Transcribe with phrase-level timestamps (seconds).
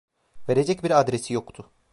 [0.49, 1.69] Verecek bir adresi yoktu.